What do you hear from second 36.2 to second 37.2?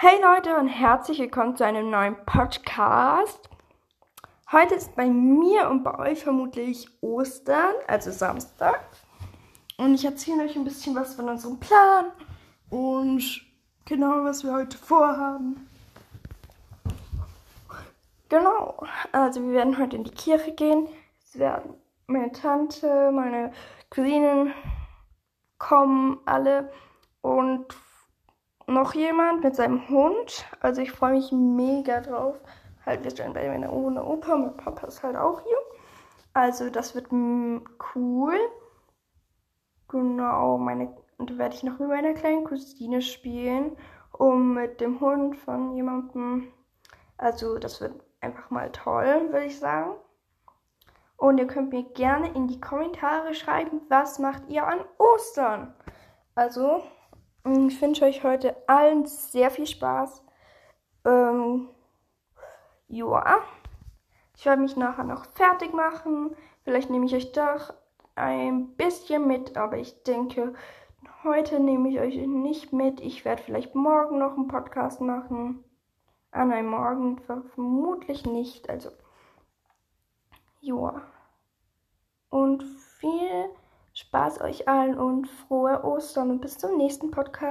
Also das wird